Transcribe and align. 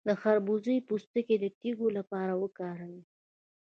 د 0.07 0.09
خربوزې 0.21 0.75
پوستکی 0.87 1.35
د 1.43 1.45
تیږې 1.59 1.89
لپاره 1.97 2.33
وکاروئ 2.43 3.01